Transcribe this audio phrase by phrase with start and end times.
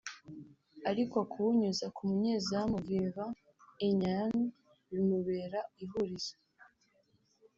[0.89, 3.37] ariko kuwunyuza ku munyezamu Vinvent
[3.85, 4.45] Enyeama
[4.89, 6.35] bimubera ihurizo